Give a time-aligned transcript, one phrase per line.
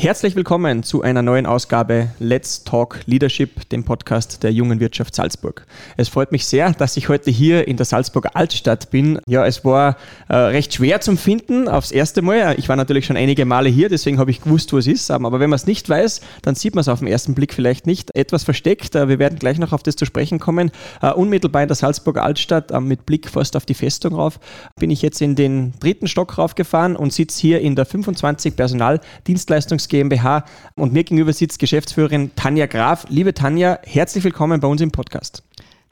[0.00, 5.66] Herzlich willkommen zu einer neuen Ausgabe Let's Talk Leadership, dem Podcast der jungen Wirtschaft Salzburg.
[5.98, 9.20] Es freut mich sehr, dass ich heute hier in der Salzburger Altstadt bin.
[9.26, 9.98] Ja, es war
[10.28, 12.54] äh, recht schwer zum Finden aufs erste Mal.
[12.56, 15.10] Ich war natürlich schon einige Male hier, deswegen habe ich gewusst, wo es ist.
[15.10, 17.86] Aber wenn man es nicht weiß, dann sieht man es auf den ersten Blick vielleicht
[17.86, 18.16] nicht.
[18.16, 18.94] Etwas versteckt.
[18.94, 20.70] Äh, wir werden gleich noch auf das zu sprechen kommen.
[21.02, 24.40] Uh, unmittelbar in der Salzburger Altstadt uh, mit Blick fast auf die Festung rauf
[24.78, 29.89] bin ich jetzt in den dritten Stock raufgefahren und sitze hier in der 25 Personaldienstleistungs
[29.90, 30.44] GmbH
[30.76, 33.04] und mir gegenüber sitzt Geschäftsführerin Tanja Graf.
[33.10, 35.42] Liebe Tanja, herzlich willkommen bei uns im Podcast.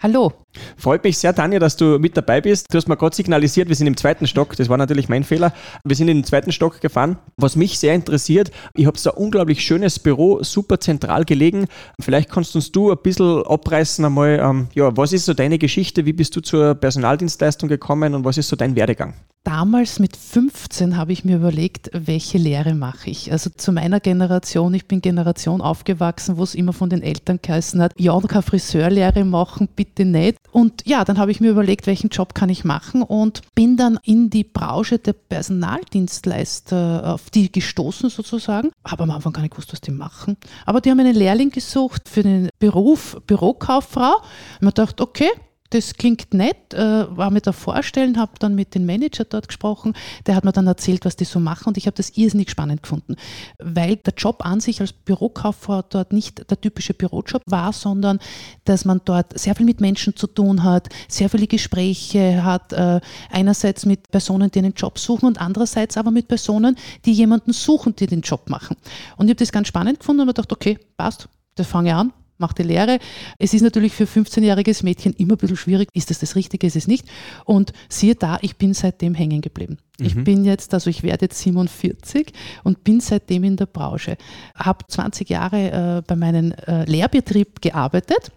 [0.01, 0.33] Hallo.
[0.77, 2.67] Freut mich sehr, Tanja, dass du mit dabei bist.
[2.71, 4.57] Du hast mir gerade signalisiert, wir sind im zweiten Stock.
[4.57, 5.53] Das war natürlich mein Fehler.
[5.85, 7.19] Wir sind in den zweiten Stock gefahren.
[7.37, 11.67] Was mich sehr interessiert, ich habe so ein unglaublich schönes Büro, super zentral gelegen.
[12.01, 16.07] Vielleicht kannst uns du ein bisschen abreißen einmal, ähm, ja, was ist so deine Geschichte?
[16.07, 19.15] Wie bist du zur Personaldienstleistung gekommen und was ist so dein Werdegang?
[19.45, 23.33] Damals mit 15 habe ich mir überlegt, welche Lehre mache ich.
[23.33, 27.81] Also zu meiner Generation, ich bin Generation aufgewachsen, wo es immer von den Eltern geheißen
[27.81, 30.37] hat, ja, keine Friseurlehre machen, bitte nicht.
[30.51, 33.99] Und ja, dann habe ich mir überlegt, welchen Job kann ich machen und bin dann
[34.03, 38.71] in die Branche der Personaldienstleister auf die gestoßen sozusagen.
[38.85, 40.37] Habe am Anfang gar nicht gewusst, was die machen.
[40.65, 44.17] Aber die haben einen Lehrling gesucht für den Beruf Bürokauffrau.
[44.17, 45.29] Und man dachte, okay,
[45.71, 49.95] das klingt nett, äh, war mir da vorstellen, habe dann mit dem Manager dort gesprochen,
[50.27, 52.83] der hat mir dann erzählt, was die so machen und ich habe das irrsinnig spannend
[52.83, 53.17] gefunden,
[53.59, 58.19] weil der Job an sich als Bürokauffrau dort nicht der typische Bürojob war, sondern
[58.65, 63.01] dass man dort sehr viel mit Menschen zu tun hat, sehr viele Gespräche hat, äh,
[63.31, 67.95] einerseits mit Personen, die einen Job suchen und andererseits aber mit Personen, die jemanden suchen,
[67.95, 68.77] die den Job machen.
[69.17, 71.95] Und ich habe das ganz spannend gefunden und mir gedacht, okay, passt, das fange ich
[71.95, 72.99] an, mache die Lehre.
[73.39, 76.77] Es ist natürlich für 15-jähriges Mädchen immer ein bisschen schwierig, ist das das Richtige, ist
[76.77, 77.07] es nicht.
[77.45, 79.79] Und siehe da, ich bin seitdem hängen geblieben.
[79.99, 80.07] Mhm.
[80.07, 82.33] Ich bin jetzt, also ich werde jetzt 47
[82.65, 84.17] und bin seitdem in der Branche.
[84.55, 88.31] Habe 20 Jahre äh, bei meinem äh, Lehrbetrieb gearbeitet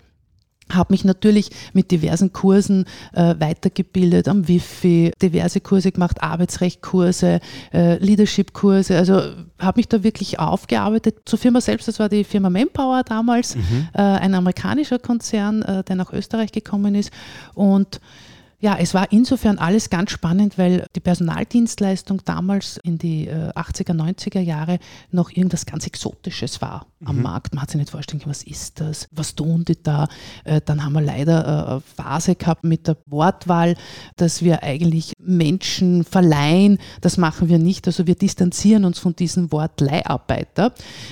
[0.76, 7.40] habe mich natürlich mit diversen Kursen äh, weitergebildet, am Wifi, diverse Kurse gemacht, Arbeitsrechtkurse,
[7.74, 9.22] äh, Leadership-Kurse, also
[9.60, 11.18] habe mich da wirklich aufgearbeitet.
[11.26, 13.88] Zur Firma selbst, das war die Firma Manpower damals, mhm.
[13.94, 17.12] äh, ein amerikanischer Konzern, äh, der nach Österreich gekommen ist
[17.54, 18.00] und
[18.62, 24.14] ja, es war insofern alles ganz spannend, weil die Personaldienstleistung damals in die 80er, äh,
[24.14, 24.78] 90er Jahre
[25.10, 27.24] noch irgendwas ganz Exotisches war am mhm.
[27.24, 27.56] Markt.
[27.56, 30.08] Man hat sich nicht vorstellen können, was ist das, was tun die da.
[30.44, 33.76] Äh, dann haben wir leider äh, eine Phase gehabt mit der Wortwahl,
[34.18, 36.78] dass wir eigentlich Menschen verleihen.
[37.02, 37.88] Das machen wir nicht.
[37.88, 40.70] Also wir distanzieren uns von diesem Wort Leiharbeiter,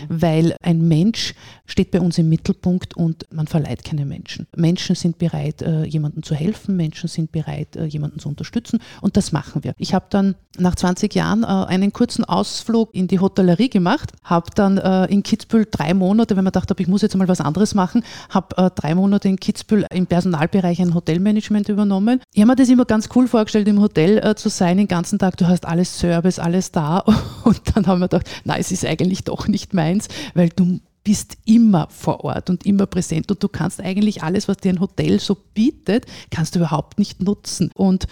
[0.07, 0.21] mhm.
[0.21, 1.33] weil ein Mensch
[1.65, 4.45] steht bei uns im Mittelpunkt und man verleiht keine Menschen.
[4.55, 6.75] Menschen sind bereit, jemandem zu helfen.
[6.75, 8.79] Menschen sind bereit, bereit, äh, jemanden zu unterstützen.
[9.01, 9.73] Und das machen wir.
[9.77, 14.50] Ich habe dann nach 20 Jahren äh, einen kurzen Ausflug in die Hotellerie gemacht, habe
[14.55, 17.75] dann äh, in Kitzbühel drei Monate, wenn man dachte, ich muss jetzt mal was anderes
[17.75, 22.22] machen, habe drei Monate in Kitzbühel im Personalbereich ein Hotelmanagement übernommen.
[22.33, 25.38] Ich habe mir das immer ganz cool vorgestellt, im Hotel zu sein, den ganzen Tag,
[25.38, 27.00] du hast alles Service, alles da.
[27.44, 31.37] Und dann haben wir gedacht, nein, es ist eigentlich doch nicht meins, weil du bist
[31.45, 35.19] immer vor Ort und immer präsent und du kannst eigentlich alles, was dir ein Hotel
[35.19, 37.71] so bietet, kannst du überhaupt nicht nutzen.
[37.73, 38.05] Und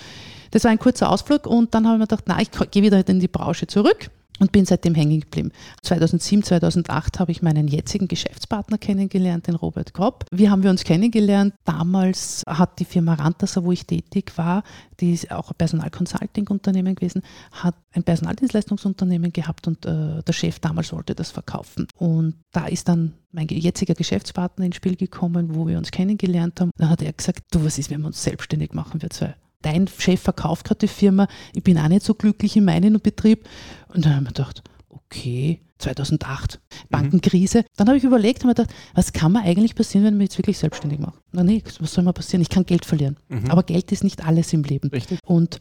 [0.49, 3.07] das war ein kurzer Ausflug und dann habe ich mir gedacht, na, ich gehe wieder
[3.07, 4.09] in die Branche zurück
[4.39, 5.51] und bin seitdem hängen geblieben.
[5.83, 10.25] 2007, 2008 habe ich meinen jetzigen Geschäftspartner kennengelernt, den Robert Kropp.
[10.31, 11.53] Wie haben wir uns kennengelernt?
[11.65, 14.63] Damals hat die Firma Rantasa, wo ich tätig war,
[14.99, 17.21] die ist auch ein Personalconsulting-Unternehmen gewesen,
[17.51, 21.87] hat ein Personaldienstleistungsunternehmen gehabt und äh, der Chef damals wollte das verkaufen.
[21.97, 26.71] Und da ist dann mein jetziger Geschäftspartner ins Spiel gekommen, wo wir uns kennengelernt haben.
[26.77, 29.35] Dann hat er gesagt, du, was ist, wenn wir uns selbstständig machen, wir zwei?
[29.61, 33.47] Dein Chef verkauft gerade die Firma, ich bin auch nicht so glücklich in meinem Betrieb.
[33.93, 36.59] Und dann habe ich mir gedacht, okay, 2008,
[36.89, 37.59] Bankenkrise.
[37.59, 37.65] Mhm.
[37.75, 40.29] Dann habe ich überlegt, habe mir gedacht, was kann mir eigentlich passieren, wenn ich mich
[40.29, 41.19] jetzt wirklich selbstständig mache?
[41.31, 42.41] Na nichts, was soll mir passieren?
[42.41, 43.17] Ich kann Geld verlieren.
[43.29, 43.49] Mhm.
[43.49, 44.89] Aber Geld ist nicht alles im Leben.
[44.89, 45.19] Richtig.
[45.23, 45.59] Und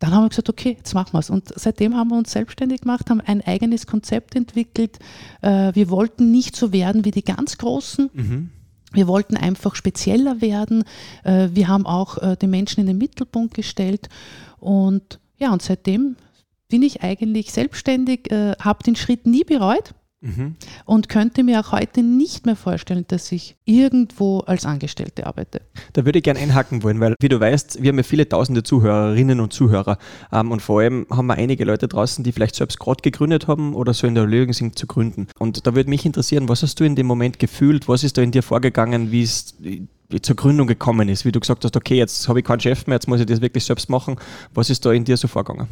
[0.00, 1.30] dann haben wir gesagt, okay, jetzt machen wir es.
[1.30, 4.98] Und seitdem haben wir uns selbstständig gemacht, haben ein eigenes Konzept entwickelt.
[5.40, 8.10] Äh, wir wollten nicht so werden wie die ganz Großen.
[8.12, 8.50] Mhm
[8.94, 10.84] wir wollten einfach spezieller werden.
[11.24, 14.08] Äh, wir haben auch äh, die Menschen in den Mittelpunkt gestellt.
[14.58, 16.16] Und ja, und seitdem
[16.68, 19.94] bin ich eigentlich selbstständig, äh, habe den Schritt nie bereut.
[20.24, 20.56] Mhm.
[20.86, 25.60] Und könnte mir auch heute nicht mehr vorstellen, dass ich irgendwo als Angestellte arbeite.
[25.92, 28.62] Da würde ich gerne einhaken wollen, weil, wie du weißt, wir haben ja viele tausende
[28.62, 29.98] Zuhörerinnen und Zuhörer.
[30.32, 33.74] Ähm, und vor allem haben wir einige Leute draußen, die vielleicht selbst gerade gegründet haben
[33.74, 35.28] oder so in der Lösung sind zu gründen.
[35.38, 37.86] Und da würde mich interessieren, was hast du in dem Moment gefühlt?
[37.86, 39.10] Was ist da in dir vorgegangen?
[39.10, 39.56] Wie ist
[40.22, 42.96] zur Gründung gekommen ist, wie du gesagt hast, okay, jetzt habe ich keinen Chef mehr,
[42.96, 44.16] jetzt muss ich das wirklich selbst machen.
[44.54, 45.68] Was ist da in dir so vorgegangen?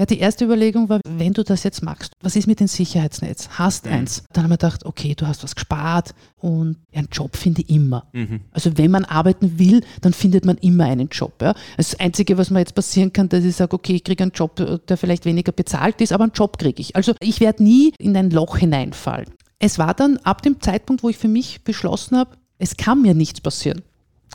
[0.00, 3.50] Ja, die erste Überlegung war, wenn du das jetzt machst, was ist mit dem Sicherheitsnetz?
[3.50, 3.92] Hast mhm.
[3.92, 4.24] eins.
[4.32, 8.06] Dann haben wir gedacht, okay, du hast was gespart und einen Job finde ich immer.
[8.14, 8.40] Mhm.
[8.50, 11.34] Also wenn man arbeiten will, dann findet man immer einen Job.
[11.42, 11.52] Ja.
[11.76, 14.56] Das Einzige, was mir jetzt passieren kann, dass ich sage, okay, ich kriege einen Job,
[14.88, 16.96] der vielleicht weniger bezahlt ist, aber einen Job kriege ich.
[16.96, 19.28] Also ich werde nie in ein Loch hineinfallen.
[19.58, 23.12] Es war dann ab dem Zeitpunkt, wo ich für mich beschlossen habe, es kann mir
[23.12, 23.82] nichts passieren.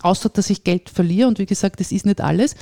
[0.04, 2.56] Außer, dass ich Geld verliere und wie gesagt, das ist nicht alles,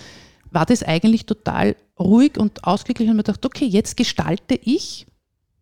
[0.53, 5.05] war das eigentlich total ruhig und ausgeglichen und mir gedacht, okay, jetzt gestalte ich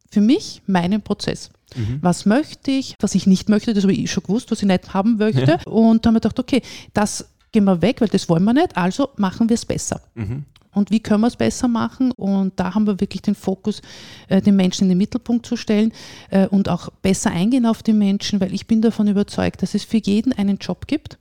[0.10, 1.50] für mich meinen Prozess.
[1.76, 2.00] Mhm.
[2.02, 4.94] Was möchte ich, was ich nicht möchte, das habe ich schon gewusst, was ich nicht
[4.94, 5.60] haben möchte.
[5.66, 5.72] Ja.
[5.72, 6.62] Und dann habe ich gedacht, okay,
[6.94, 10.02] das gehen wir weg, weil das wollen wir nicht, also machen wir es besser.
[10.16, 10.46] Mhm.
[10.74, 12.12] Und wie können wir es besser machen?
[12.14, 13.82] Und da haben wir wirklich den Fokus,
[14.30, 15.92] äh, den Menschen in den Mittelpunkt zu stellen
[16.30, 19.84] äh, und auch besser eingehen auf die Menschen, weil ich bin davon überzeugt, dass es
[19.84, 21.18] für jeden einen Job gibt.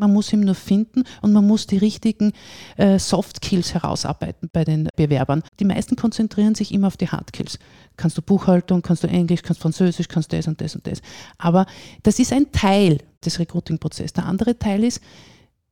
[0.00, 2.32] Man muss ihn nur finden und man muss die richtigen
[2.78, 5.42] äh, Soft Skills herausarbeiten bei den Bewerbern.
[5.60, 7.58] Die meisten konzentrieren sich immer auf die Hard Skills.
[7.98, 10.86] Kannst du Buchhaltung, kannst du Englisch, kannst du Französisch, kannst du das und das und
[10.86, 11.02] das.
[11.36, 11.66] Aber
[12.02, 14.14] das ist ein Teil des Recruiting-Prozesses.
[14.14, 15.02] Der andere Teil ist,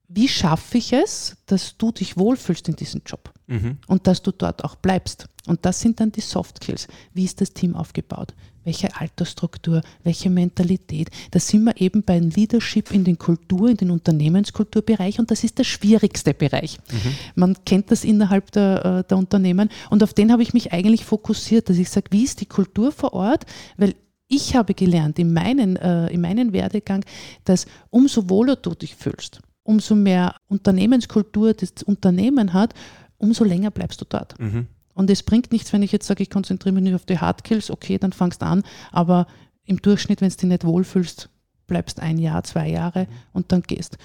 [0.09, 3.79] wie schaffe ich es, dass du dich wohlfühlst in diesem Job mhm.
[3.87, 5.27] und dass du dort auch bleibst.
[5.47, 6.89] Und das sind dann die Soft Skills.
[7.13, 8.35] Wie ist das Team aufgebaut?
[8.69, 11.09] welche Altersstruktur, welche Mentalität.
[11.31, 15.57] Da sind wir eben beim Leadership in den Kultur, in den Unternehmenskulturbereich und das ist
[15.57, 16.79] der schwierigste Bereich.
[16.93, 17.15] Mhm.
[17.35, 21.07] Man kennt das innerhalb der, äh, der Unternehmen und auf den habe ich mich eigentlich
[21.07, 23.47] fokussiert, dass ich sage, wie ist die Kultur vor Ort,
[23.79, 23.95] weil
[24.29, 27.07] ich habe gelernt in, meinen, äh, in meinem Werdegang,
[27.45, 32.73] dass umso wohler du dich fühlst, umso mehr Unternehmenskultur das Unternehmen hat,
[33.19, 34.39] umso länger bleibst du dort.
[34.41, 34.67] Mhm.
[34.95, 37.71] Und es bringt nichts, wenn ich jetzt sage, ich konzentriere mich nur auf die Hardkills,
[37.71, 38.63] okay, dann fangst du an,
[38.93, 39.27] aber
[39.67, 41.29] im Durchschnitt, wenn du dich nicht wohlfühlst,
[41.67, 43.99] bleibst ein Jahr, zwei Jahre und dann gehst.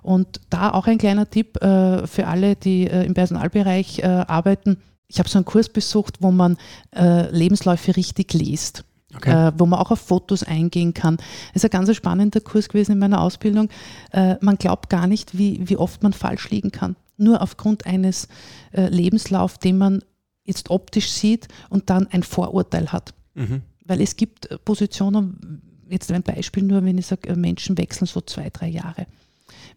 [0.00, 4.78] Und da auch ein kleiner Tipp äh, für alle, die äh, im Personalbereich äh, arbeiten.
[5.08, 6.56] Ich habe so einen Kurs besucht, wo man
[6.96, 8.84] äh, Lebensläufe richtig liest.
[9.14, 9.48] Okay.
[9.48, 11.18] Äh, wo man auch auf Fotos eingehen kann.
[11.52, 13.68] Das ist ein ganz spannender Kurs gewesen in meiner Ausbildung.
[14.10, 16.96] Äh, man glaubt gar nicht, wie, wie oft man falsch liegen kann.
[17.18, 18.26] Nur aufgrund eines
[18.72, 20.02] Lebenslaufs, den man
[20.44, 23.14] jetzt optisch sieht und dann ein Vorurteil hat.
[23.34, 23.62] Mhm.
[23.84, 28.06] Weil es gibt äh, Positionen, jetzt ein Beispiel nur, wenn ich sage, äh, Menschen wechseln
[28.06, 29.06] so zwei, drei Jahre.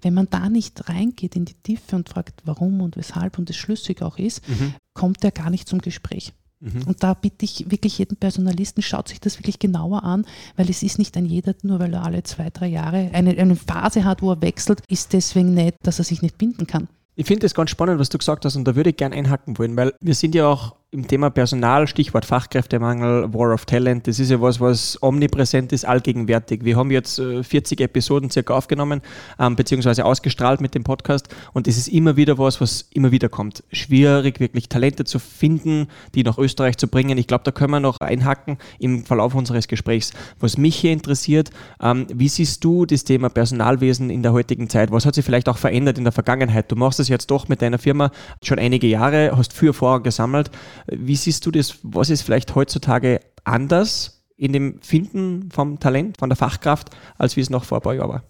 [0.02, 3.56] Wenn man da nicht reingeht in die Tiefe und fragt, warum und weshalb und es
[3.56, 4.76] schlüssig auch ist, mhm.
[4.94, 6.34] kommt er gar nicht zum Gespräch.
[6.60, 6.84] Mhm.
[6.88, 10.26] Und da bitte ich wirklich jeden Personalisten, schaut sich das wirklich genauer an,
[10.56, 13.56] weil es ist nicht ein jeder, nur weil er alle zwei, drei Jahre eine, eine
[13.56, 16.88] Phase hat, wo er wechselt, ist deswegen nicht, dass er sich nicht binden kann.
[17.16, 19.58] Ich finde es ganz spannend, was du gesagt hast, und da würde ich gerne einhaken
[19.58, 24.18] wollen, weil wir sind ja auch im Thema Personal, Stichwort Fachkräftemangel, War of Talent, das
[24.18, 26.64] ist ja was, was omnipräsent ist, allgegenwärtig.
[26.64, 29.02] Wir haben jetzt 40 äh, Episoden circa aufgenommen,
[29.38, 33.28] ähm, beziehungsweise ausgestrahlt mit dem Podcast und es ist immer wieder was, was immer wieder
[33.28, 33.64] kommt.
[33.74, 37.18] Schwierig, wirklich Talente zu finden, die nach Österreich zu bringen.
[37.18, 40.14] Ich glaube, da können wir noch einhaken im Verlauf unseres Gesprächs.
[40.40, 41.50] Was mich hier interessiert,
[41.82, 44.92] ähm, wie siehst du das Thema Personalwesen in der heutigen Zeit?
[44.92, 46.72] Was hat sich vielleicht auch verändert in der Vergangenheit?
[46.72, 48.12] Du machst das jetzt doch mit deiner Firma
[48.42, 50.52] schon einige Jahre, hast viel Erfahrung gesammelt.
[50.88, 51.80] Wie siehst du das?
[51.84, 57.42] Was ist vielleicht heutzutage anders in dem Finden vom Talent, von der Fachkraft, als wie
[57.42, 58.24] es noch vor ein paar Jahren war?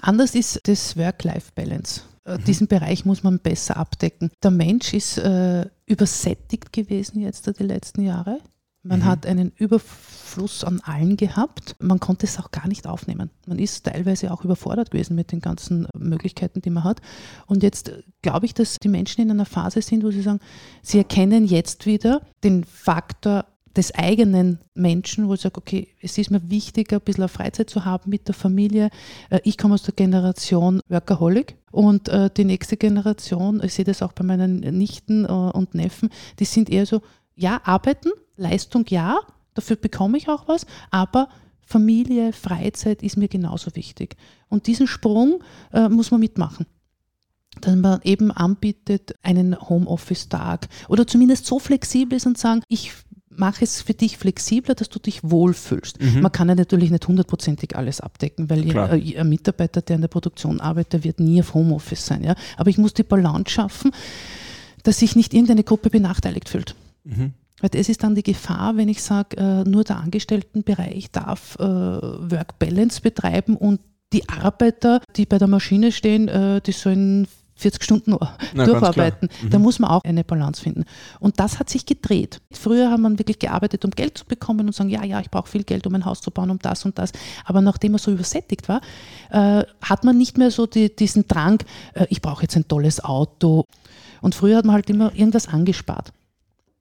[0.00, 2.02] Anders ist das Work-Life-Balance.
[2.24, 2.44] Äh, mhm.
[2.44, 4.30] Diesen Bereich muss man besser abdecken.
[4.42, 8.40] Der Mensch ist äh, übersättigt gewesen jetzt die letzten Jahre.
[8.86, 9.04] Man mhm.
[9.04, 11.76] hat einen Überfluss an allen gehabt.
[11.80, 13.30] Man konnte es auch gar nicht aufnehmen.
[13.46, 17.00] Man ist teilweise auch überfordert gewesen mit den ganzen Möglichkeiten, die man hat.
[17.46, 20.40] Und jetzt glaube ich, dass die Menschen in einer Phase sind, wo sie sagen,
[20.82, 26.30] sie erkennen jetzt wieder den Faktor des eigenen Menschen, wo ich sage, okay, es ist
[26.30, 28.90] mir wichtiger, ein bisschen Freizeit zu haben mit der Familie.
[29.30, 34.02] Äh, ich komme aus der Generation Workaholic und äh, die nächste Generation, ich sehe das
[34.02, 37.02] auch bei meinen Nichten äh, und Neffen, die sind eher so,
[37.34, 39.18] ja, arbeiten, Leistung ja,
[39.54, 41.28] dafür bekomme ich auch was, aber
[41.66, 44.16] Familie, Freizeit ist mir genauso wichtig.
[44.48, 46.66] Und diesen Sprung äh, muss man mitmachen.
[47.60, 52.92] Dass man eben anbietet einen Homeoffice-Tag oder zumindest so flexibel ist und sagen, ich
[53.30, 56.00] mache es für dich flexibler, dass du dich wohlfühlst.
[56.00, 56.20] Mhm.
[56.20, 60.08] Man kann ja natürlich nicht hundertprozentig alles abdecken, weil äh, ein Mitarbeiter, der in der
[60.08, 62.24] Produktion arbeitet, wird nie auf Homeoffice sein.
[62.24, 62.34] Ja?
[62.56, 63.90] Aber ich muss die Balance schaffen,
[64.84, 66.74] dass sich nicht irgendeine Gruppe benachteiligt fühlt.
[67.04, 67.32] Mhm.
[67.60, 71.62] Weil das ist dann die Gefahr, wenn ich sage, äh, nur der Angestelltenbereich darf äh,
[71.62, 73.80] Work Balance betreiben und
[74.12, 78.16] die Arbeiter, die bei der Maschine stehen, äh, die sollen 40 Stunden
[78.54, 79.28] Na, durcharbeiten.
[79.42, 79.50] Mhm.
[79.50, 80.84] Da muss man auch eine Balance finden.
[81.18, 82.40] Und das hat sich gedreht.
[82.52, 85.48] Früher hat man wirklich gearbeitet, um Geld zu bekommen und sagen, ja, ja, ich brauche
[85.48, 87.12] viel Geld, um ein Haus zu bauen, um das und das.
[87.44, 88.80] Aber nachdem man so übersättigt war,
[89.30, 91.62] äh, hat man nicht mehr so die, diesen Drang,
[91.94, 93.64] äh, ich brauche jetzt ein tolles Auto.
[94.20, 96.12] Und früher hat man halt immer irgendwas angespart.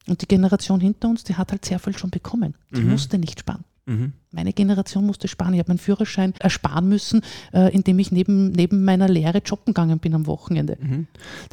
[0.08, 2.56] Und die Generation hinter uns, die hat halt sehr viel schon bekommen.
[2.72, 2.92] Die Mhm.
[2.92, 3.64] musste nicht sparen.
[3.86, 4.14] Mhm.
[4.36, 5.54] Meine Generation musste sparen.
[5.54, 7.22] Ich habe meinen Führerschein ersparen müssen,
[7.54, 10.78] äh, indem ich neben, neben meiner Lehre jobben gegangen bin am Wochenende.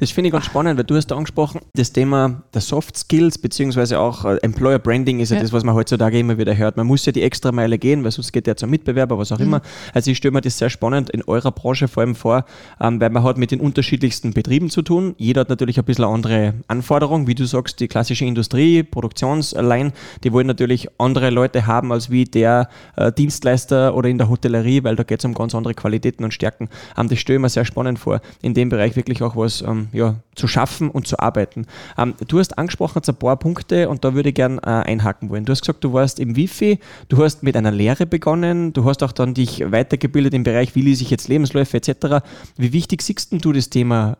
[0.00, 3.38] Das finde ich ganz spannend, weil du hast da angesprochen, das Thema der Soft Skills
[3.38, 5.42] beziehungsweise auch äh, Employer Branding ist ja, Ja.
[5.42, 6.76] das, was man heutzutage immer wieder hört.
[6.76, 9.38] Man muss ja die extra Meile gehen, weil sonst geht der zum Mitbewerber, was auch
[9.38, 9.44] Mhm.
[9.46, 9.62] immer.
[9.94, 12.44] Also ich stelle mir das sehr spannend in eurer Branche vor allem vor,
[12.80, 15.14] ähm, weil man hat mit den unterschiedlichsten Betrieben zu tun.
[15.18, 19.92] Jeder hat natürlich ein bisschen andere Anforderungen, wie du sagst, die klassische Industrie, Produktionsline,
[20.24, 24.84] die wollen natürlich andere Leute haben als wie der äh, Dienstleister oder in der Hotellerie,
[24.84, 26.68] weil da geht es um ganz andere Qualitäten und Stärken.
[26.96, 29.88] Ähm, das stelle ich mir sehr spannend vor, in dem Bereich wirklich auch was ähm,
[29.92, 31.66] ja, zu schaffen und zu arbeiten.
[31.98, 35.30] Ähm, du hast angesprochen jetzt ein paar Punkte und da würde ich gerne äh, einhaken
[35.30, 35.44] wollen.
[35.44, 39.02] Du hast gesagt, du warst im Wifi, du hast mit einer Lehre begonnen, du hast
[39.02, 42.24] auch dann dich weitergebildet im Bereich, wie lese ich jetzt Lebensläufe etc.
[42.56, 44.18] Wie wichtig siehst du das Thema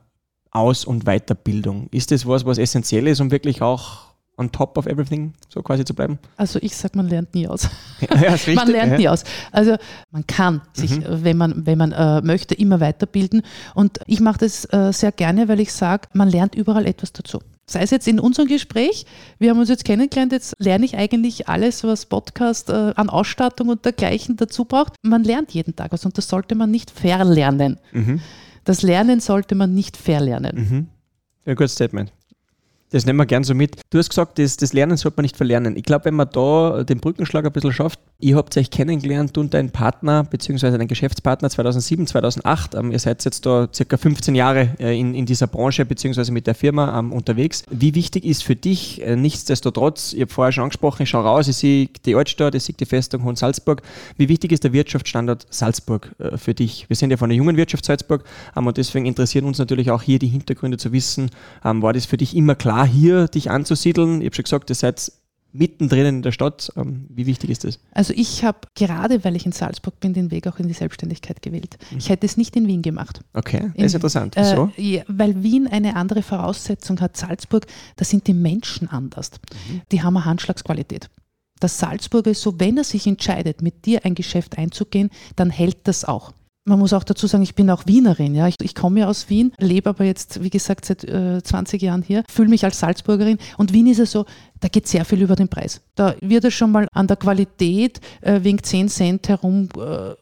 [0.51, 1.89] Aus- und Weiterbildung?
[1.91, 5.85] Ist das was, was essentiell ist, um wirklich auch on top of everything so quasi
[5.85, 6.19] zu bleiben?
[6.37, 7.69] Also ich sage, man lernt nie aus.
[8.01, 8.55] ja, richtig.
[8.57, 8.99] man lernt ja.
[8.99, 9.25] nie aus.
[9.51, 9.77] Also
[10.11, 11.05] man kann sich, Mhm.
[11.25, 13.43] wenn man, wenn man äh, möchte, immer weiterbilden.
[13.75, 17.41] Und ich mache das äh, sehr gerne, weil ich sage, man lernt überall etwas dazu.
[17.67, 19.07] Sei es jetzt in unserem Gespräch,
[19.39, 23.69] wir haben uns jetzt kennengelernt, jetzt lerne ich eigentlich alles, was Podcast äh, an Ausstattung
[23.69, 24.95] und dergleichen dazu braucht.
[25.03, 27.79] Man lernt jeden Tag was und das sollte man nicht verlernen.
[27.93, 28.21] Mhm.
[28.65, 30.57] Das Lernen sollte man nicht verlernen.
[30.57, 30.87] Mhm.
[31.47, 32.13] Ja, gutes Statement.
[32.93, 33.81] Das nehmen wir gern so mit.
[33.91, 35.77] Du hast gesagt, das, das Lernen sollte man nicht verlernen.
[35.77, 39.53] Ich glaube, wenn man da den Brückenschlag ein bisschen schafft, ihr habt euch kennengelernt, und
[39.53, 42.75] dein Partner, beziehungsweise dein Geschäftspartner 2007, 2008.
[42.75, 46.47] Ähm, ihr seid jetzt da circa 15 Jahre äh, in, in dieser Branche, beziehungsweise mit
[46.47, 47.65] der Firma ähm, unterwegs.
[47.71, 51.49] Wie wichtig ist für dich, äh, nichtsdestotrotz, ich habe vorher schon angesprochen, ich schaue raus,
[51.49, 53.83] ich sehe die Altstadt, ich sehe die Festung Hohen Salzburg.
[54.17, 56.89] Wie wichtig ist der Wirtschaftsstandort Salzburg äh, für dich?
[56.89, 58.25] Wir sind ja von der jungen Wirtschaft Salzburg
[58.57, 61.31] ähm, und deswegen interessieren uns natürlich auch hier die Hintergründe zu wissen.
[61.63, 64.21] War das für dich immer klar, hier dich anzusiedeln?
[64.21, 65.13] Ich habe schon gesagt, ihr seid
[65.53, 66.73] mittendrin in der Stadt.
[66.77, 67.79] Ähm, wie wichtig ist das?
[67.93, 71.43] Also ich habe gerade, weil ich in Salzburg bin, den Weg auch in die Selbstständigkeit
[71.43, 71.79] gewählt.
[71.97, 73.21] Ich hätte es nicht in Wien gemacht.
[73.35, 74.35] Okay, das In- ist interessant.
[74.37, 74.73] Wieso?
[74.77, 77.17] Äh, ja, weil Wien eine andere Voraussetzung hat.
[77.17, 77.67] Salzburg,
[77.97, 79.31] da sind die Menschen anders.
[79.91, 81.09] Die haben eine Handschlagsqualität.
[81.61, 85.87] Der Salzburger ist so, wenn er sich entscheidet, mit dir ein Geschäft einzugehen, dann hält
[85.87, 86.33] das auch.
[86.65, 88.37] Man muss auch dazu sagen, ich bin auch Wienerin.
[88.37, 88.47] Ja.
[88.47, 92.03] Ich, ich komme ja aus Wien, lebe aber jetzt, wie gesagt, seit äh, 20 Jahren
[92.03, 93.39] hier, fühle mich als Salzburgerin.
[93.59, 94.27] Und Wien ist ja so,
[94.61, 95.81] da geht sehr viel über den Preis.
[95.97, 100.15] Da wird es schon mal an der Qualität äh, wegen 10 Cent herum äh,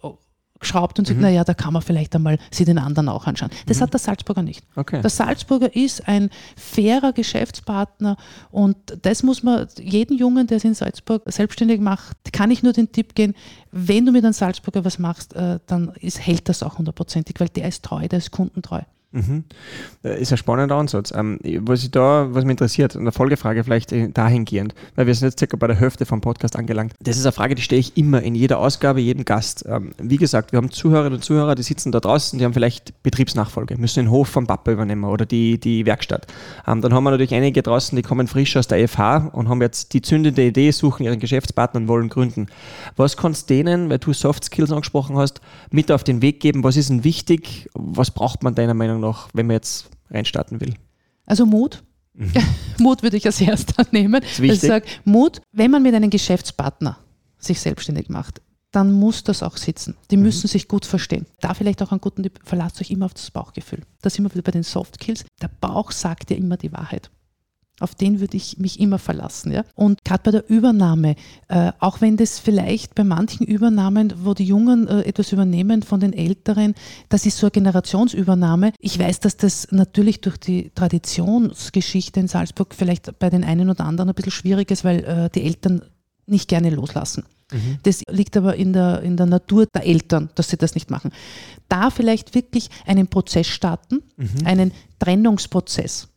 [0.61, 1.23] geschraubt und sagt, Mhm.
[1.25, 3.51] naja, da kann man vielleicht einmal sich den anderen auch anschauen.
[3.67, 4.65] Das hat der Salzburger nicht.
[4.77, 5.01] Okay.
[5.01, 8.17] Der Salzburger ist ein fairer Geschäftspartner
[8.51, 12.73] und das muss man jeden Jungen, der sich in Salzburg selbstständig macht, kann ich nur
[12.73, 13.35] den Tipp geben,
[13.73, 17.49] wenn du mit einem Salzburger was machst, äh, dann ist, hält das auch hundertprozentig, weil
[17.49, 18.81] der ist treu, der ist kundentreu.
[19.13, 19.45] Mhm.
[20.05, 21.13] Äh, Ist ein spannender Ansatz.
[21.15, 25.27] Ähm, was ich da, was mich interessiert, eine Folgefrage vielleicht äh, dahingehend, weil wir sind
[25.29, 26.95] jetzt circa bei der Hälfte vom Podcast angelangt.
[27.01, 29.65] Das ist eine Frage, die stelle ich immer in jeder Ausgabe, jedem Gast.
[29.69, 33.03] Ähm, wie gesagt, wir haben Zuhörerinnen und Zuhörer, die sitzen da draußen, die haben vielleicht
[33.03, 36.29] Betriebsnachfolge, müssen den Hof vom Papa übernehmen oder die, die Werkstatt.
[36.69, 39.61] Ähm, dann haben wir natürlich einige draußen, die kommen frisch aus der FH und haben
[39.61, 42.47] jetzt die zündende Idee, suchen ihren Geschäftspartner und wollen gründen.
[42.95, 45.41] Was kannst du denen, weil du Soft Skills angesprochen hast,
[45.73, 46.63] mit auf den Weg geben?
[46.63, 47.69] Was ist denn wichtig?
[47.75, 49.00] Was braucht man deiner Meinung nach,
[49.33, 50.75] wenn man jetzt reinstarten will?
[51.27, 51.83] Also Mut.
[52.79, 54.23] Mut würde ich als erster nehmen.
[54.23, 54.63] Ist wichtig.
[54.63, 56.99] Ich sage, Mut, wenn man mit einem Geschäftspartner
[57.39, 58.43] sich selbstständig macht,
[58.73, 59.97] dann muss das auch sitzen.
[60.11, 60.25] Die Mhm.
[60.25, 61.27] müssen sich gut verstehen.
[61.41, 63.81] Da vielleicht auch einen guten Tipp, verlasst euch immer auf das Bauchgefühl.
[64.03, 65.25] Da sind wir wieder bei den Soft Skills.
[65.41, 67.11] Der Bauch sagt ja immer die Wahrheit.
[67.81, 69.53] Auf den würde ich mich immer verlassen.
[69.53, 69.65] Ja?
[69.75, 71.17] Und gerade bei der Übernahme,
[71.49, 76.01] äh, auch wenn das vielleicht bei manchen Übernahmen, wo die Jungen äh, etwas übernehmen von
[76.01, 76.75] den Älteren,
[77.09, 78.73] das ist so eine Generationsübernahme.
[78.79, 83.85] Ich weiß, dass das natürlich durch die Traditionsgeschichte in Salzburg vielleicht bei den einen oder
[83.85, 85.83] anderen ein bisschen schwierig ist, weil äh, die Eltern
[86.27, 87.25] nicht gerne loslassen.
[87.83, 91.11] Das liegt aber in der, in der Natur der Eltern, dass sie das nicht machen.
[91.69, 94.03] Da vielleicht wirklich einen Prozess starten,
[94.45, 96.09] einen Trennungsprozess.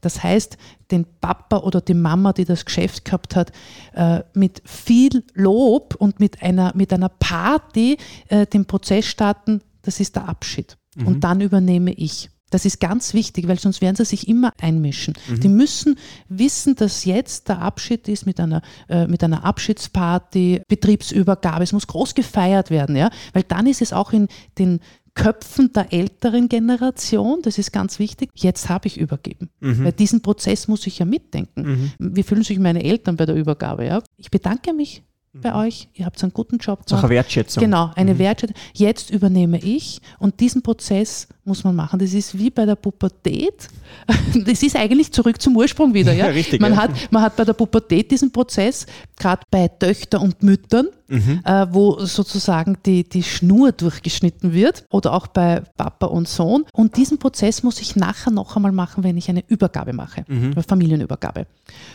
[0.00, 0.56] Das heißt,
[0.90, 3.52] den Papa oder die Mama, die das Geschäft gehabt hat,
[3.94, 7.96] äh, mit viel Lob und mit einer, mit einer Party
[8.28, 10.76] äh, den Prozess starten, das ist der Abschied.
[11.06, 12.30] Und dann übernehme ich.
[12.50, 15.14] Das ist ganz wichtig, weil sonst werden sie sich immer einmischen.
[15.40, 15.96] Die müssen
[16.28, 21.62] wissen, dass jetzt der Abschied ist mit einer, äh, mit einer Abschiedsparty, Betriebsübergabe.
[21.62, 23.10] Es muss groß gefeiert werden, ja?
[23.32, 24.26] weil dann ist es auch in
[24.58, 24.80] den
[25.14, 29.50] Köpfen der älteren Generation, das ist ganz wichtig, jetzt habe ich übergeben.
[29.60, 29.84] Mhm.
[29.84, 31.92] Weil diesen Prozess muss ich ja mitdenken.
[31.98, 32.14] Mhm.
[32.16, 33.86] Wie fühlen sich meine Eltern bei der Übergabe?
[33.86, 34.02] Ja?
[34.16, 35.02] Ich bedanke mich
[35.32, 35.56] bei mhm.
[35.56, 36.88] euch, ihr habt einen guten Job gemacht.
[36.88, 37.62] So eine Wertschätzung.
[37.62, 38.18] Genau, eine mhm.
[38.18, 38.56] Wertschätzung.
[38.74, 41.98] Jetzt übernehme ich und diesen Prozess muss man machen.
[41.98, 43.68] Das ist wie bei der Pubertät.
[44.46, 46.12] Das ist eigentlich zurück zum Ursprung wieder.
[46.12, 46.60] Ja, richtig.
[46.60, 46.82] Man, ja.
[46.82, 48.86] Hat, man hat bei der Pubertät diesen Prozess,
[49.18, 51.40] gerade bei Töchtern und Müttern, mhm.
[51.44, 56.64] äh, wo sozusagen die, die Schnur durchgeschnitten wird oder auch bei Papa und Sohn.
[56.72, 60.52] Und diesen Prozess muss ich nachher noch einmal machen, wenn ich eine Übergabe mache, mhm.
[60.52, 61.46] eine Familienübergabe.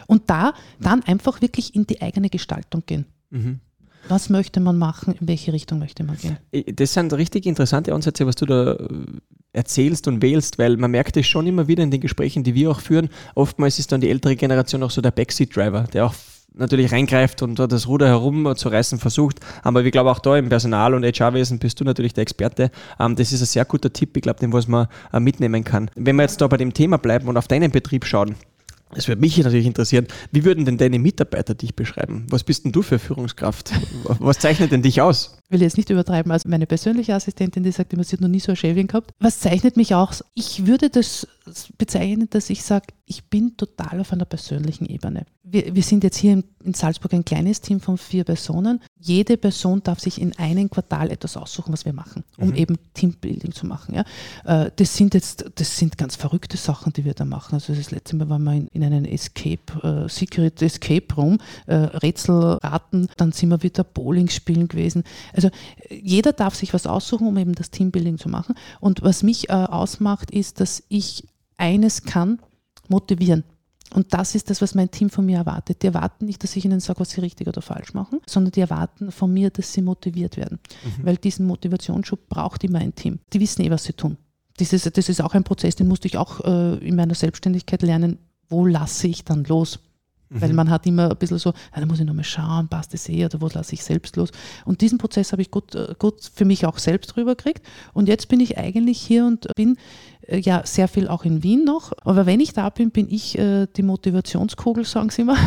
[0.06, 3.06] Und da dann einfach wirklich in die eigene Gestaltung gehen.
[3.30, 3.62] Mhm.
[4.08, 5.16] Was möchte man machen?
[5.20, 6.38] In welche Richtung möchte man gehen?
[6.76, 8.78] Das sind richtig interessante Ansätze, was du da äh,
[9.54, 12.72] erzählst und wählst, weil man merkt es schon immer wieder in den Gesprächen, die wir
[12.72, 13.10] auch führen.
[13.34, 16.14] Oftmals ist dann die ältere Generation auch so der Backseat-Driver, der auch
[16.58, 19.40] natürlich reingreift und das Ruder herum zu reißen versucht.
[19.64, 22.72] Aber ich glaube auch da im Personal- und HR-Wesen bist du natürlich der Experte.
[23.00, 25.90] Ähm, das ist ein sehr guter Tipp, ich glaube, den was man äh, mitnehmen kann.
[25.96, 28.36] Wenn wir jetzt da bei dem Thema bleiben und auf deinen Betrieb schauen,
[28.94, 32.28] es würde mich natürlich interessieren, wie würden denn deine Mitarbeiter dich beschreiben?
[32.30, 33.72] Was bist denn du für Führungskraft?
[34.20, 35.38] Was zeichnet denn dich aus?
[35.46, 38.28] Ich will jetzt nicht übertreiben, also meine persönliche Assistentin, die sagt immer, sie hat noch
[38.28, 39.12] nie so ein Schäfchen gehabt.
[39.20, 40.24] Was zeichnet mich aus?
[40.34, 41.28] Ich würde das
[41.78, 45.26] bezeichnen, dass ich sage, ich bin total auf einer persönlichen Ebene.
[45.44, 48.82] Wir, wir sind jetzt hier in, in, Salzburg ein kleines Team von vier Personen.
[49.00, 52.56] Jede Person darf sich in einem Quartal etwas aussuchen, was wir machen, um mhm.
[52.56, 53.94] eben Teambuilding zu machen.
[53.94, 54.06] Ja.
[54.64, 57.54] Äh, das sind jetzt, das sind ganz verrückte Sachen, die wir da machen.
[57.54, 61.38] Also das letzte Mal waren wir in, in einem Escape, uh, Secret Escape Room,
[61.68, 65.04] uh, Rätselraten, dann sind wir wieder Bowling spielen gewesen.
[65.34, 65.50] Also
[65.92, 68.56] jeder darf sich was aussuchen, um eben das Teambuilding zu machen.
[68.80, 71.24] Und was mich uh, ausmacht, ist, dass ich
[71.58, 72.40] eines kann,
[72.88, 73.44] motivieren.
[73.94, 75.82] Und das ist das, was mein Team von mir erwartet.
[75.82, 78.62] Die erwarten nicht, dass ich ihnen sage, was sie richtig oder falsch machen, sondern die
[78.62, 80.60] erwarten von mir, dass sie motiviert werden.
[80.84, 81.06] Mhm.
[81.06, 83.20] Weil diesen Motivationsschub braucht immer ein Team.
[83.32, 84.18] Die wissen eh, was sie tun.
[84.58, 87.82] Das ist, das ist auch ein Prozess, den musste ich auch äh, in meiner Selbstständigkeit
[87.82, 88.18] lernen.
[88.50, 89.80] Wo lasse ich dann los?
[90.30, 90.42] Mhm.
[90.42, 93.08] Weil man hat immer ein bisschen so, ja, da muss ich nochmal schauen, passt das
[93.10, 94.30] eh oder wo lasse ich selbst los.
[94.66, 97.64] Und diesen Prozess habe ich gut, äh, gut für mich auch selbst rübergekriegt.
[97.94, 99.78] Und jetzt bin ich eigentlich hier und bin
[100.22, 101.92] äh, ja sehr viel auch in Wien noch.
[102.04, 105.38] Aber wenn ich da bin, bin ich äh, die Motivationskugel, sagen sie immer,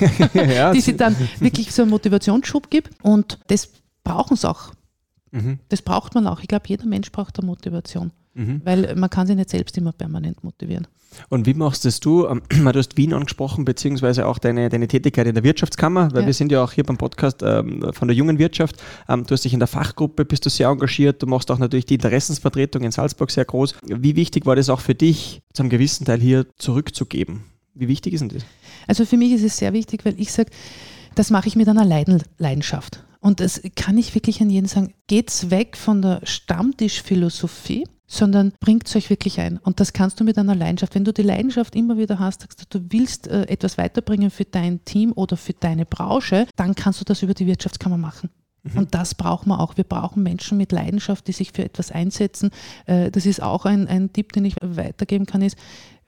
[0.34, 3.02] ja, die sie dann wirklich so einen Motivationsschub gibt.
[3.02, 3.68] Und das
[4.04, 4.72] brauchen sie auch.
[5.32, 5.58] Mhm.
[5.68, 6.40] Das braucht man auch.
[6.40, 8.12] Ich glaube, jeder Mensch braucht eine Motivation.
[8.34, 8.60] Mhm.
[8.64, 10.86] Weil man kann sich nicht selbst immer permanent motivieren.
[11.28, 12.26] Und wie machst das du?
[12.26, 16.26] Ähm, du hast Wien angesprochen, beziehungsweise auch deine, deine Tätigkeit in der Wirtschaftskammer, weil ja.
[16.26, 18.76] wir sind ja auch hier beim Podcast ähm, von der jungen Wirtschaft.
[19.08, 21.86] Ähm, du hast dich in der Fachgruppe, bist du sehr engagiert, du machst auch natürlich
[21.86, 23.76] die Interessensvertretung in Salzburg sehr groß.
[23.86, 27.44] Wie wichtig war das auch für dich, zu einem gewissen Teil hier zurückzugeben?
[27.74, 28.42] Wie wichtig ist denn das?
[28.86, 30.50] Also für mich ist es sehr wichtig, weil ich sage,
[31.14, 31.84] das mache ich mit einer
[32.38, 33.04] Leidenschaft.
[33.20, 38.88] Und das kann ich wirklich an jeden sagen, geht's weg von der Stammtischphilosophie, sondern bringt
[38.88, 39.58] es euch wirklich ein.
[39.58, 40.94] Und das kannst du mit einer Leidenschaft.
[40.94, 44.84] Wenn du die Leidenschaft immer wieder hast, dass du willst äh, etwas weiterbringen für dein
[44.84, 48.30] Team oder für deine Branche, dann kannst du das über die Wirtschaftskammer machen.
[48.62, 48.78] Mhm.
[48.78, 49.76] Und das brauchen wir auch.
[49.76, 52.50] Wir brauchen Menschen mit Leidenschaft, die sich für etwas einsetzen.
[52.86, 55.56] Äh, das ist auch ein, ein Tipp, den ich weitergeben kann, ist,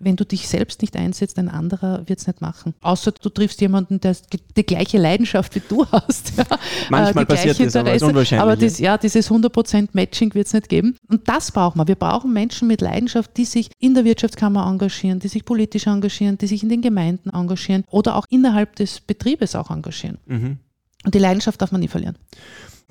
[0.00, 2.74] wenn du dich selbst nicht einsetzt, ein anderer wird es nicht machen.
[2.80, 4.16] Außer du triffst jemanden, der
[4.56, 6.32] die gleiche Leidenschaft wie du hast.
[6.36, 6.44] Ja.
[6.88, 8.42] Manchmal äh, passiert das, aber ist unwahrscheinlich.
[8.42, 10.96] Aber das, ja, dieses 100% Matching wird es nicht geben.
[11.08, 11.86] Und das brauchen wir.
[11.86, 16.38] Wir brauchen Menschen mit Leidenschaft, die sich in der Wirtschaftskammer engagieren, die sich politisch engagieren,
[16.38, 20.18] die sich in den Gemeinden engagieren oder auch innerhalb des Betriebes auch engagieren.
[20.26, 20.58] Mhm.
[21.04, 22.16] Und die Leidenschaft darf man nie verlieren.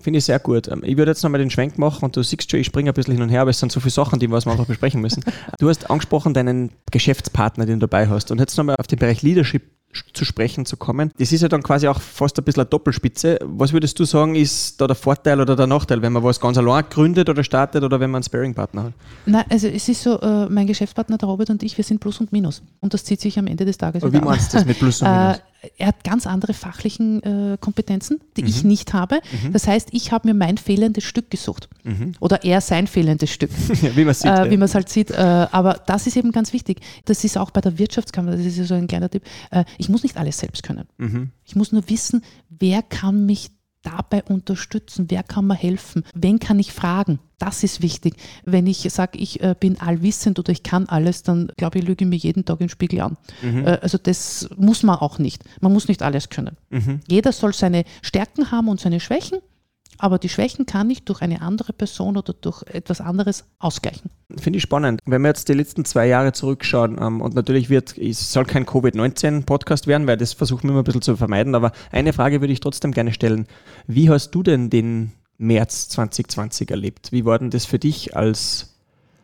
[0.01, 0.67] Finde ich sehr gut.
[0.67, 2.93] Ähm, ich würde jetzt nochmal den Schwenk machen und du siehst schon, ich springe ein
[2.93, 5.23] bisschen hin und her, aber es sind so viele Sachen, die wir einfach besprechen müssen.
[5.59, 9.21] Du hast angesprochen deinen Geschäftspartner, den du dabei hast und jetzt nochmal auf den Bereich
[9.21, 9.63] Leadership
[10.13, 11.11] zu sprechen zu kommen.
[11.17, 13.39] Das ist ja dann quasi auch fast ein bisschen eine Doppelspitze.
[13.41, 16.57] Was würdest du sagen, ist da der Vorteil oder der Nachteil, wenn man was ganz
[16.57, 18.93] allein gründet oder startet oder wenn man einen Sparing-Partner hat?
[19.25, 22.19] Nein, also es ist so, äh, mein Geschäftspartner, der Robert und ich, wir sind Plus
[22.19, 22.61] und Minus.
[22.81, 25.01] Und das zieht sich am Ende des Tages Aber Wie meinst du das mit Plus
[25.01, 25.41] und Minus?
[25.77, 28.47] Er hat ganz andere fachlichen äh, Kompetenzen, die mhm.
[28.47, 29.19] ich nicht habe.
[29.43, 29.51] Mhm.
[29.51, 31.69] Das heißt, ich habe mir mein fehlendes Stück gesucht.
[31.83, 32.13] Mhm.
[32.19, 33.51] Oder er sein fehlendes Stück.
[33.95, 34.31] wie man sieht.
[34.31, 35.11] Äh, es halt sieht.
[35.11, 36.79] Äh, aber das ist eben ganz wichtig.
[37.05, 39.23] Das ist auch bei der Wirtschaftskammer, das ist ja so ein kleiner Tipp.
[39.51, 40.87] Äh, ich muss nicht alles selbst können.
[40.97, 41.31] Mhm.
[41.45, 43.51] Ich muss nur wissen, wer kann mich
[43.83, 45.05] dabei unterstützen?
[45.09, 46.03] Wer kann mir helfen?
[46.13, 47.19] Wen kann ich fragen?
[47.37, 48.15] Das ist wichtig.
[48.43, 52.03] Wenn ich sage, ich äh, bin allwissend oder ich kann alles, dann glaube ich, lüge
[52.03, 53.17] ich mir jeden Tag den Spiegel an.
[53.41, 53.65] Mhm.
[53.65, 55.43] Äh, also das muss man auch nicht.
[55.61, 56.57] Man muss nicht alles können.
[56.69, 56.99] Mhm.
[57.07, 59.39] Jeder soll seine Stärken haben und seine Schwächen
[59.99, 64.09] aber die Schwächen kann ich durch eine andere Person oder durch etwas anderes ausgleichen.
[64.37, 65.01] Finde ich spannend.
[65.05, 68.65] Wenn wir jetzt die letzten zwei Jahre zurückschauen, ähm, und natürlich wird, es soll kein
[68.65, 72.53] Covid-19-Podcast werden, weil das versuchen wir immer ein bisschen zu vermeiden, aber eine Frage würde
[72.53, 73.47] ich trotzdem gerne stellen.
[73.87, 77.11] Wie hast du denn den März 2020 erlebt.
[77.11, 78.75] Wie war denn das für dich, als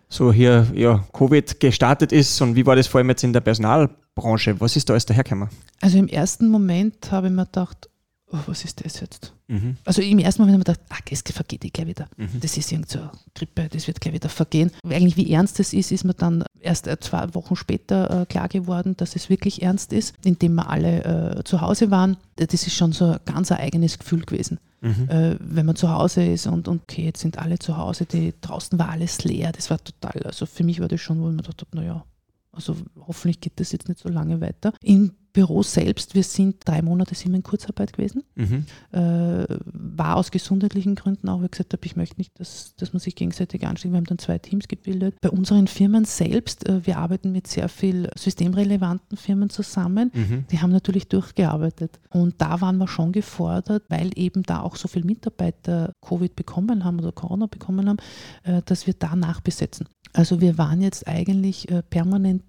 [0.07, 3.41] so hier ja, Covid gestartet ist und wie war das vor allem jetzt in der
[3.41, 4.59] Personalbranche?
[4.59, 5.49] Was ist da alles dahergekommen?
[5.81, 7.89] Also im ersten Moment habe ich mir gedacht,
[8.35, 9.33] oh, was ist das jetzt?
[9.47, 9.77] Mhm.
[9.85, 12.07] Also im ersten Moment habe ich mir gedacht, ah, das vergeht eh gleich wieder.
[12.17, 12.39] Mhm.
[12.39, 14.71] Das ist irgend so eine Grippe, das wird gleich wieder vergehen.
[14.83, 18.47] Eigentlich wie ernst das ist, ist mir dann erst äh, zwei Wochen später äh, klar
[18.47, 22.17] geworden, dass es wirklich ernst ist, indem wir alle äh, zu Hause waren.
[22.35, 24.59] Das ist schon so ein ganz eigenes Gefühl gewesen.
[24.81, 25.09] Mhm.
[25.09, 28.33] Äh, wenn man zu Hause ist und, und okay, jetzt sind alle zu Hause, die,
[28.41, 31.35] draußen war alles leer, das war total, also für mich war das schon, wo ich
[31.35, 32.05] mir gedacht habe, naja,
[32.51, 32.75] also
[33.07, 34.73] hoffentlich geht das jetzt nicht so lange weiter.
[34.81, 38.23] Im Büro selbst, wir sind drei Monate sind wir in Kurzarbeit gewesen.
[38.35, 38.65] Mhm.
[38.93, 42.93] Äh, war aus gesundheitlichen Gründen auch, weil ich gesagt habe, ich möchte nicht, dass, dass
[42.93, 43.91] man sich gegenseitig ansteckt.
[43.91, 45.15] Wir haben dann zwei Teams gebildet.
[45.19, 50.09] Bei unseren Firmen selbst, äh, wir arbeiten mit sehr viel systemrelevanten Firmen zusammen.
[50.13, 50.45] Mhm.
[50.49, 51.99] Die haben natürlich durchgearbeitet.
[52.11, 56.85] Und da waren wir schon gefordert, weil eben da auch so viele Mitarbeiter Covid bekommen
[56.85, 57.97] haben oder Corona bekommen haben,
[58.43, 59.85] äh, dass wir da nachbesetzen.
[60.13, 62.43] Also wir waren jetzt eigentlich permanent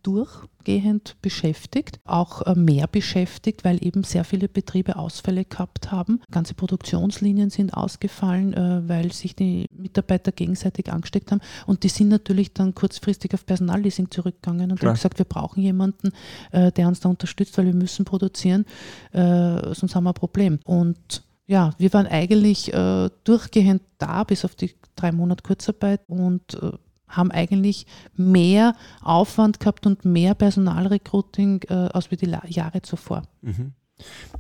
[0.67, 6.21] durchgehend beschäftigt, auch äh, mehr beschäftigt, weil eben sehr viele Betriebe Ausfälle gehabt haben.
[6.31, 11.41] Ganze Produktionslinien sind ausgefallen, äh, weil sich die Mitarbeiter gegenseitig angesteckt haben.
[11.67, 14.91] Und die sind natürlich dann kurzfristig auf Personalleasing zurückgegangen und Klar.
[14.91, 16.11] haben gesagt, wir brauchen jemanden,
[16.53, 18.65] der uns da unterstützt, weil wir müssen produzieren,
[19.13, 20.59] sonst haben wir ein Problem.
[20.65, 22.73] Und ja, wir waren eigentlich
[23.25, 26.59] durchgehend da bis auf die drei Monate Kurzarbeit und
[27.09, 33.23] haben eigentlich mehr Aufwand gehabt und mehr Personalrecruiting äh, als wie die Jahre zuvor.
[33.43, 33.73] Mhm.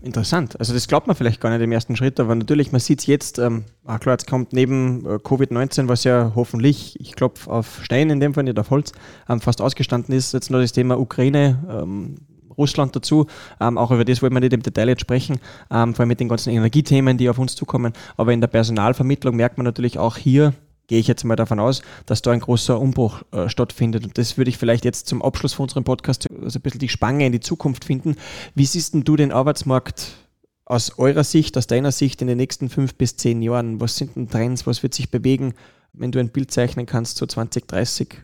[0.03, 0.59] Interessant.
[0.61, 3.07] Also das glaubt man vielleicht gar nicht im ersten Schritt, aber natürlich, man sieht es
[3.07, 7.83] jetzt, ähm, ah klar, jetzt kommt neben äh, Covid-19, was ja hoffentlich, ich klopfe auf
[7.83, 8.93] Stein in dem Fall, nicht auf Holz,
[9.29, 12.17] ähm, fast ausgestanden ist, jetzt noch das Thema Ukraine, ähm,
[12.59, 13.27] Russland dazu.
[13.61, 15.39] Ähm, auch über das wollen wir nicht im Detail jetzt sprechen,
[15.71, 17.93] ähm, vor allem mit den ganzen Energiethemen, die auf uns zukommen.
[18.17, 20.53] Aber in der Personalvermittlung merkt man natürlich auch hier,
[20.87, 24.05] gehe ich jetzt mal davon aus, dass da ein großer Umbruch äh, stattfindet.
[24.05, 26.89] Und das würde ich vielleicht jetzt zum Abschluss von unserem Podcast also ein bisschen die
[26.89, 28.17] Spange in die Zukunft finden.
[28.55, 30.17] Wie siehst denn du den Arbeitsmarkt
[30.65, 33.81] aus eurer Sicht, aus deiner Sicht in den nächsten fünf bis zehn Jahren?
[33.81, 34.67] Was sind denn Trends?
[34.67, 35.55] Was wird sich bewegen,
[35.93, 38.17] wenn du ein Bild zeichnen kannst, so 2030?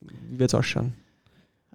[0.00, 0.94] Wie wird es ausschauen?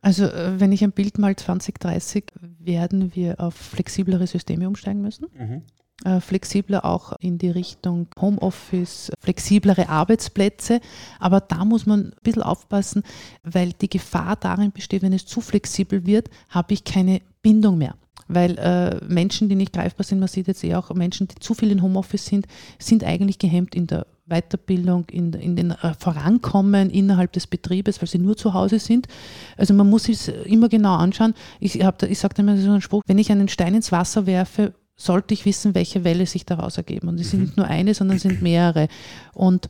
[0.02, 2.26] Also, äh, wenn ich ein Bild mal 2030,
[2.60, 5.28] werden wir auf flexiblere Systeme umsteigen müssen.
[5.34, 5.62] Mhm.
[6.04, 10.82] Äh, flexibler auch in die Richtung Homeoffice, flexiblere Arbeitsplätze.
[11.18, 13.04] Aber da muss man ein bisschen aufpassen,
[13.44, 17.96] weil die Gefahr darin besteht, wenn es zu flexibel wird, habe ich keine Bindung mehr.
[18.28, 21.54] Weil äh, Menschen, die nicht greifbar sind, man sieht jetzt eh auch Menschen, die zu
[21.54, 22.48] viel in Homeoffice sind,
[22.80, 28.10] sind eigentlich gehemmt in der Weiterbildung, in, in den äh, Vorankommen innerhalb des Betriebes, weil
[28.10, 29.08] sie nur zu Hause sind.
[29.56, 31.34] Also man muss es immer genau anschauen.
[31.62, 35.34] Ich, ich sage immer so einen Spruch, wenn ich einen Stein ins Wasser werfe, sollte
[35.34, 37.10] ich wissen, welche Welle sich daraus ergeben.
[37.10, 37.46] Und es sind mhm.
[37.46, 38.88] nicht nur eine, sondern es sind mehrere.
[39.34, 39.70] Und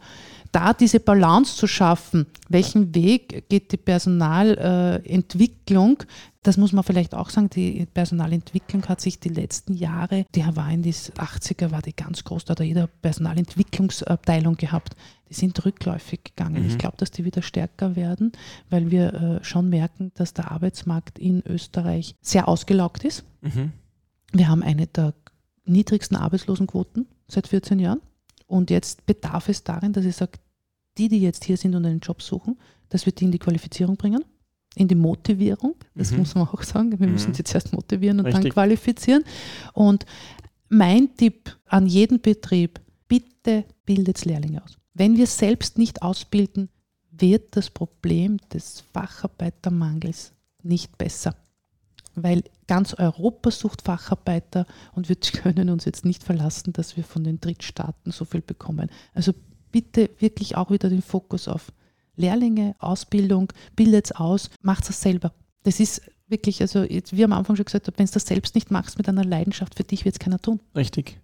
[0.53, 6.03] da diese Balance zu schaffen, welchen Weg geht die Personalentwicklung,
[6.43, 10.69] das muss man vielleicht auch sagen, die Personalentwicklung hat sich die letzten Jahre, die war
[10.69, 14.95] in die 80er, war die ganz groß, da hat jeder Personalentwicklungsabteilung gehabt.
[15.29, 16.61] Die sind rückläufig gegangen.
[16.63, 16.69] Mhm.
[16.69, 18.33] Ich glaube, dass die wieder stärker werden,
[18.69, 23.23] weil wir äh, schon merken, dass der Arbeitsmarkt in Österreich sehr ausgelaugt ist.
[23.41, 23.71] Mhm.
[24.33, 25.13] Wir haben eine der
[25.65, 28.01] niedrigsten Arbeitslosenquoten seit 14 Jahren.
[28.47, 30.33] Und jetzt bedarf es darin, dass ich sage,
[30.97, 32.57] die, die jetzt hier sind und einen Job suchen,
[32.89, 34.23] dass wir die in die Qualifizierung bringen,
[34.75, 35.75] in die Motivierung.
[35.95, 36.19] Das mhm.
[36.19, 36.99] muss man auch sagen.
[36.99, 37.13] Wir mhm.
[37.13, 38.43] müssen sie zuerst motivieren und Richtig.
[38.43, 39.23] dann qualifizieren.
[39.73, 40.05] Und
[40.69, 44.77] mein Tipp an jeden Betrieb, bitte bildet Lehrlinge aus.
[44.93, 46.69] Wenn wir selbst nicht ausbilden,
[47.09, 51.35] wird das Problem des Facharbeitermangels nicht besser
[52.15, 57.23] weil ganz Europa sucht Facharbeiter und wir können uns jetzt nicht verlassen, dass wir von
[57.23, 58.89] den Drittstaaten so viel bekommen.
[59.13, 59.33] Also
[59.71, 61.71] bitte wirklich auch wieder den Fokus auf
[62.15, 65.33] Lehrlinge, Ausbildung, bildet es aus, macht es selber.
[65.63, 68.97] Das ist wirklich, also wie am Anfang schon gesagt wenn du das selbst nicht machst
[68.97, 70.59] mit einer Leidenschaft, für dich wird es keiner tun.
[70.75, 71.19] Richtig.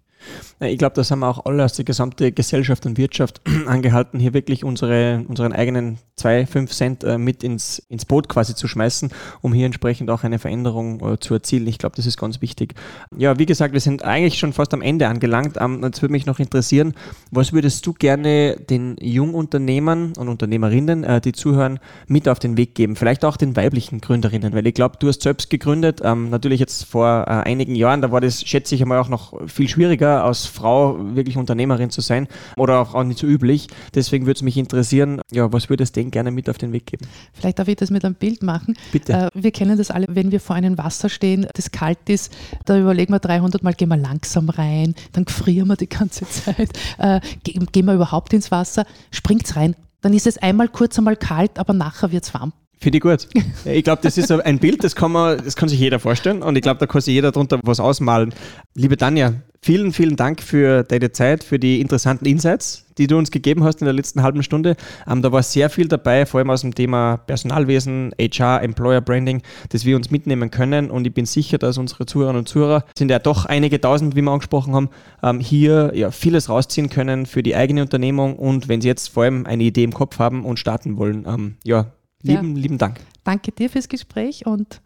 [0.60, 4.34] Ich glaube, das haben wir auch alle aus der gesamten Gesellschaft und Wirtschaft angehalten, hier
[4.34, 9.10] wirklich unsere, unseren eigenen 2, 5 Cent äh, mit ins, ins Boot quasi zu schmeißen,
[9.40, 11.66] um hier entsprechend auch eine Veränderung äh, zu erzielen.
[11.66, 12.74] Ich glaube, das ist ganz wichtig.
[13.16, 15.56] Ja, wie gesagt, wir sind eigentlich schon fast am Ende angelangt.
[15.58, 16.94] Ähm, jetzt würde mich noch interessieren,
[17.30, 22.74] was würdest du gerne den Jungunternehmern und Unternehmerinnen, äh, die zuhören, mit auf den Weg
[22.74, 22.96] geben?
[22.96, 26.84] Vielleicht auch den weiblichen Gründerinnen, weil ich glaube, du hast selbst gegründet, ähm, natürlich jetzt
[26.84, 30.46] vor einigen Jahren, da war das, schätze ich einmal, auch noch viel schwieriger schwer, als
[30.46, 33.68] Frau wirklich Unternehmerin zu sein oder auch, auch nicht so üblich.
[33.94, 36.86] Deswegen würde es mich interessieren, ja, was würdest du denen gerne mit auf den Weg
[36.86, 37.06] geben?
[37.32, 38.74] Vielleicht darf ich das mit einem Bild machen.
[38.92, 39.12] Bitte.
[39.12, 42.32] Äh, wir kennen das alle, wenn wir vor einem Wasser stehen, das kalt ist,
[42.64, 46.70] da überlegen wir 300 Mal, gehen wir langsam rein, dann frieren wir die ganze Zeit,
[46.98, 49.76] äh, gehen wir überhaupt ins Wasser, springt rein.
[50.02, 52.52] Dann ist es einmal kurz einmal kalt, aber nachher wird es warm.
[52.82, 53.28] Finde ich gut.
[53.66, 56.56] Ich glaube, das ist ein Bild, das kann, man, das kann sich jeder vorstellen und
[56.56, 58.32] ich glaube, da kann sich jeder darunter was ausmalen.
[58.74, 63.30] Liebe Tanja, vielen, vielen Dank für deine Zeit, für die interessanten Insights, die du uns
[63.30, 64.76] gegeben hast in der letzten halben Stunde.
[65.06, 69.42] Ähm, da war sehr viel dabei, vor allem aus dem Thema Personalwesen, HR, Employer Branding,
[69.68, 73.10] das wir uns mitnehmen können und ich bin sicher, dass unsere Zuhörerinnen und Zuhörer, sind
[73.10, 74.88] ja doch einige tausend, wie wir angesprochen haben,
[75.22, 79.24] ähm, hier ja, vieles rausziehen können für die eigene Unternehmung und wenn sie jetzt vor
[79.24, 82.62] allem eine Idee im Kopf haben und starten wollen, ähm, ja, Lieben, ja.
[82.62, 83.00] lieben Dank.
[83.24, 84.80] Danke dir fürs Gespräch und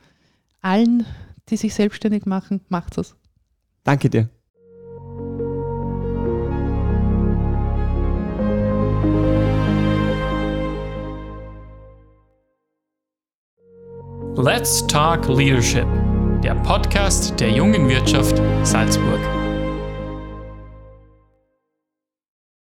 [0.61, 1.05] allen,
[1.49, 3.17] die sich selbstständig machen, macht es.
[3.83, 4.29] Danke dir.
[14.37, 15.87] Let's Talk Leadership,
[16.43, 19.44] der Podcast der jungen Wirtschaft Salzburg.